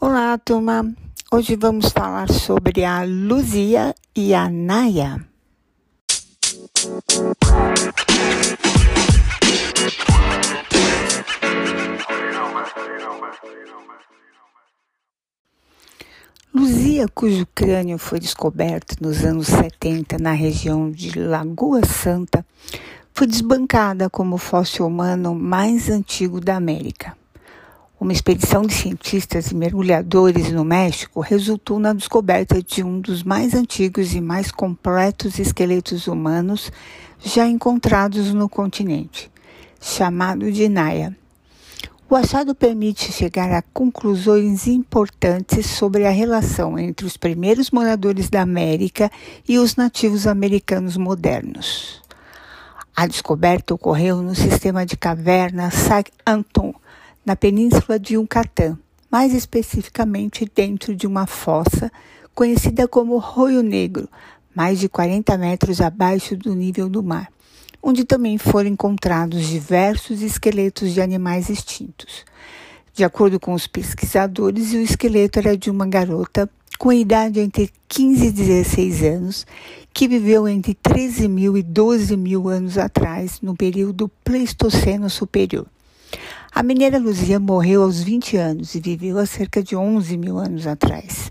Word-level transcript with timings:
Olá, 0.00 0.36
turma. 0.44 0.92
Hoje 1.30 1.54
vamos 1.54 1.92
falar 1.92 2.28
sobre 2.28 2.84
a 2.84 3.04
Luzia 3.04 3.94
e 4.16 4.34
a 4.34 4.48
Naya. 4.50 5.24
Luzia, 16.56 17.08
cujo 17.08 17.44
crânio 17.52 17.98
foi 17.98 18.20
descoberto 18.20 18.94
nos 19.00 19.24
anos 19.24 19.48
70 19.48 20.18
na 20.18 20.30
região 20.30 20.88
de 20.88 21.18
Lagoa 21.18 21.84
Santa, 21.84 22.46
foi 23.12 23.26
desbancada 23.26 24.08
como 24.08 24.36
o 24.36 24.38
fóssil 24.38 24.86
humano 24.86 25.34
mais 25.34 25.90
antigo 25.90 26.40
da 26.40 26.54
América. 26.54 27.16
Uma 27.98 28.12
expedição 28.12 28.62
de 28.62 28.72
cientistas 28.72 29.50
e 29.50 29.54
mergulhadores 29.56 30.52
no 30.52 30.64
México 30.64 31.18
resultou 31.18 31.80
na 31.80 31.92
descoberta 31.92 32.62
de 32.62 32.84
um 32.84 33.00
dos 33.00 33.24
mais 33.24 33.52
antigos 33.52 34.14
e 34.14 34.20
mais 34.20 34.52
completos 34.52 35.40
esqueletos 35.40 36.06
humanos 36.06 36.70
já 37.18 37.48
encontrados 37.48 38.32
no 38.32 38.48
continente, 38.48 39.28
chamado 39.80 40.52
de 40.52 40.68
Naya. 40.68 41.16
O 42.14 42.16
achado 42.16 42.54
permite 42.54 43.10
chegar 43.10 43.50
a 43.50 43.60
conclusões 43.60 44.68
importantes 44.68 45.66
sobre 45.66 46.06
a 46.06 46.10
relação 46.10 46.78
entre 46.78 47.04
os 47.04 47.16
primeiros 47.16 47.72
moradores 47.72 48.30
da 48.30 48.40
América 48.40 49.10
e 49.48 49.58
os 49.58 49.74
nativos 49.74 50.24
americanos 50.24 50.96
modernos. 50.96 52.00
A 52.94 53.08
descoberta 53.08 53.74
ocorreu 53.74 54.22
no 54.22 54.32
sistema 54.32 54.86
de 54.86 54.96
caverna 54.96 55.72
Saint-Anton, 55.72 56.72
na 57.26 57.34
península 57.34 57.98
de 57.98 58.14
Yucatán, 58.14 58.78
mais 59.10 59.34
especificamente 59.34 60.48
dentro 60.54 60.94
de 60.94 61.08
uma 61.08 61.26
fossa 61.26 61.90
conhecida 62.32 62.86
como 62.86 63.18
Roio 63.18 63.60
Negro, 63.60 64.08
mais 64.54 64.78
de 64.78 64.88
40 64.88 65.36
metros 65.36 65.80
abaixo 65.80 66.36
do 66.36 66.54
nível 66.54 66.88
do 66.88 67.02
mar, 67.02 67.28
onde 67.86 68.02
também 68.02 68.38
foram 68.38 68.70
encontrados 68.70 69.46
diversos 69.46 70.22
esqueletos 70.22 70.94
de 70.94 71.02
animais 71.02 71.50
extintos. 71.50 72.24
De 72.94 73.04
acordo 73.04 73.38
com 73.38 73.52
os 73.52 73.66
pesquisadores, 73.66 74.72
o 74.72 74.78
esqueleto 74.78 75.38
era 75.38 75.54
de 75.54 75.70
uma 75.70 75.86
garota 75.86 76.48
com 76.78 76.90
idade 76.90 77.40
entre 77.40 77.70
15 77.86 78.26
e 78.26 78.30
16 78.30 79.02
anos, 79.02 79.46
que 79.92 80.08
viveu 80.08 80.48
entre 80.48 80.72
13 80.74 81.28
mil 81.28 81.58
e 81.58 81.62
12 81.62 82.16
mil 82.16 82.48
anos 82.48 82.78
atrás, 82.78 83.40
no 83.42 83.54
período 83.54 84.10
Pleistoceno 84.24 85.10
Superior. 85.10 85.66
A 86.54 86.62
mineira 86.62 86.98
Luzia 86.98 87.38
morreu 87.38 87.82
aos 87.82 88.02
20 88.02 88.36
anos 88.38 88.74
e 88.74 88.80
viveu 88.80 89.18
há 89.18 89.26
cerca 89.26 89.62
de 89.62 89.76
11 89.76 90.16
mil 90.16 90.38
anos 90.38 90.66
atrás. 90.66 91.30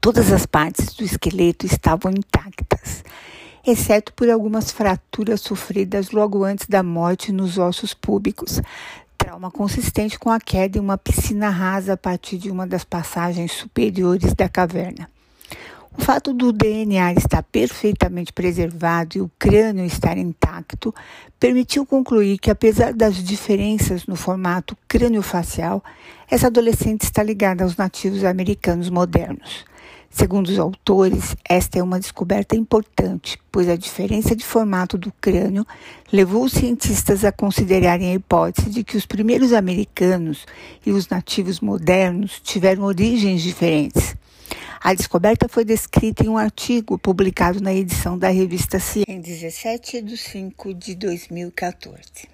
Todas 0.00 0.32
as 0.32 0.46
partes 0.46 0.94
do 0.94 1.02
esqueleto 1.02 1.66
estavam 1.66 2.12
intactas, 2.12 3.02
exceto 3.66 4.12
por 4.12 4.30
algumas 4.30 4.70
fraturas 4.70 5.40
sofridas 5.40 6.10
logo 6.10 6.44
antes 6.44 6.66
da 6.66 6.82
morte 6.82 7.32
nos 7.32 7.58
ossos 7.58 7.94
públicos, 7.94 8.60
trauma 9.16 9.50
consistente 9.50 10.18
com 10.18 10.30
a 10.30 10.40
queda 10.40 10.78
em 10.78 10.80
uma 10.80 10.96
piscina 10.96 11.50
rasa 11.50 11.92
a 11.92 11.96
partir 11.96 12.38
de 12.38 12.50
uma 12.50 12.66
das 12.66 12.84
passagens 12.84 13.52
superiores 13.52 14.34
da 14.34 14.48
caverna. 14.48 15.08
O 15.96 16.02
fato 16.02 16.32
do 16.32 16.52
DNA 16.52 17.12
estar 17.14 17.42
perfeitamente 17.42 18.32
preservado 18.32 19.18
e 19.18 19.20
o 19.20 19.30
crânio 19.38 19.84
estar 19.84 20.16
intacto 20.16 20.94
permitiu 21.38 21.84
concluir 21.84 22.38
que, 22.38 22.50
apesar 22.50 22.94
das 22.94 23.16
diferenças 23.16 24.06
no 24.06 24.14
formato 24.14 24.76
crânio-facial, 24.86 25.82
essa 26.30 26.46
adolescente 26.46 27.02
está 27.02 27.22
ligada 27.22 27.64
aos 27.64 27.76
nativos 27.76 28.24
americanos 28.24 28.88
modernos. 28.88 29.64
Segundo 30.12 30.48
os 30.48 30.58
autores, 30.58 31.36
esta 31.48 31.78
é 31.78 31.82
uma 31.82 32.00
descoberta 32.00 32.56
importante, 32.56 33.38
pois 33.50 33.68
a 33.68 33.76
diferença 33.76 34.34
de 34.34 34.44
formato 34.44 34.98
do 34.98 35.12
crânio 35.20 35.64
levou 36.12 36.44
os 36.44 36.52
cientistas 36.52 37.24
a 37.24 37.30
considerarem 37.30 38.10
a 38.10 38.14
hipótese 38.14 38.70
de 38.70 38.82
que 38.82 38.96
os 38.96 39.06
primeiros 39.06 39.52
americanos 39.52 40.46
e 40.84 40.90
os 40.90 41.08
nativos 41.08 41.60
modernos 41.60 42.40
tiveram 42.42 42.82
origens 42.82 43.40
diferentes. 43.40 44.16
A 44.82 44.94
descoberta 44.94 45.48
foi 45.48 45.64
descrita 45.64 46.24
em 46.24 46.28
um 46.28 46.36
artigo 46.36 46.98
publicado 46.98 47.60
na 47.60 47.72
edição 47.72 48.18
da 48.18 48.30
revista 48.30 48.80
Ciência 48.80 49.12
em 49.12 49.20
17 49.20 50.02
de 50.02 50.16
5 50.16 50.74
de 50.74 50.96
2014. 50.96 52.28